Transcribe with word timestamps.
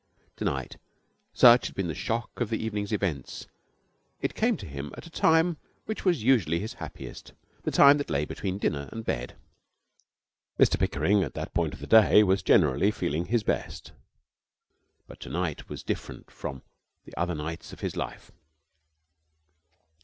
To 0.37 0.45
night, 0.45 0.77
such 1.31 1.67
had 1.67 1.75
been 1.75 1.85
the 1.87 1.93
shock 1.93 2.31
of 2.41 2.49
the 2.49 2.57
evening's 2.57 2.91
events, 2.91 3.45
it 4.19 4.33
came 4.33 4.57
to 4.57 4.65
him 4.65 4.91
at 4.97 5.05
a 5.05 5.11
time 5.11 5.57
which 5.85 6.03
was 6.03 6.23
usually 6.23 6.57
his 6.57 6.73
happiest 6.81 7.33
the 7.61 7.69
time 7.69 7.99
that 7.99 8.09
lay 8.09 8.25
between 8.25 8.57
dinner 8.57 8.89
and 8.91 9.05
bed. 9.05 9.35
Mr 10.59 10.79
Pickering 10.79 11.21
at 11.21 11.35
that 11.35 11.53
point 11.53 11.75
of 11.75 11.81
the 11.81 11.85
day 11.85 12.23
was 12.23 12.41
generally 12.41 12.89
feeling 12.89 13.25
his 13.25 13.43
best. 13.43 13.91
But 15.05 15.19
to 15.19 15.29
night 15.29 15.69
was 15.69 15.83
different 15.83 16.31
from 16.31 16.63
the 17.05 17.15
other 17.15 17.35
nights 17.35 17.71
of 17.71 17.81
his 17.81 17.95
life. 17.95 18.31